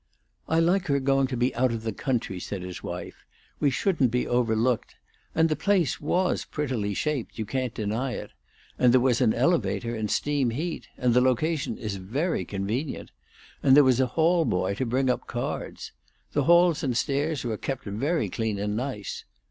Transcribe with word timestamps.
"I 0.49 0.59
like 0.59 0.87
her 0.87 0.99
going 0.99 1.27
to 1.27 1.37
be 1.37 1.53
out 1.53 1.71
of 1.71 1.83
the 1.83 1.93
country," 1.93 2.39
said 2.39 2.63
his 2.63 2.81
wife. 2.81 3.23
"We 3.59 3.69
shouldn't 3.69 4.09
be 4.09 4.25
overlooked. 4.27 4.95
And 5.35 5.47
the 5.47 5.55
place 5.55 6.01
was 6.01 6.43
prettily 6.43 6.95
shaped, 6.95 7.37
you 7.37 7.45
can't 7.45 7.75
deny 7.75 8.13
it. 8.13 8.31
And 8.79 8.91
there 8.91 8.99
was 8.99 9.21
an 9.21 9.31
elevator 9.31 9.93
and 9.95 10.09
steam 10.09 10.49
heat. 10.49 10.87
And 10.97 11.13
the 11.13 11.21
location 11.21 11.77
is 11.77 11.97
very 11.97 12.45
convenient. 12.45 13.11
And 13.61 13.75
there 13.77 13.83
was 13.83 13.99
a 13.99 14.07
hall 14.17 14.43
boy 14.43 14.73
to 14.73 14.87
bring 14.87 15.07
up 15.07 15.27
cards. 15.27 15.91
The 16.31 16.45
halls 16.45 16.81
and 16.81 16.97
stairs 16.97 17.43
were 17.43 17.55
kept 17.57 17.83
very 17.83 18.27
clean 18.27 18.57
and 18.57 18.75
nice. 18.75 19.23